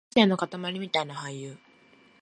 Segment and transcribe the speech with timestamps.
[0.15, 1.57] 無個性のかたまりみたいな俳優